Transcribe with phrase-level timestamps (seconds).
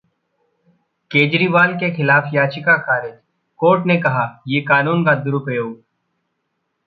[1.11, 3.13] केजरीवाल के खिलाफ याचिका खारिज,
[3.59, 5.81] कोर्ट ने कहा- ये कानून का दुरुपयोग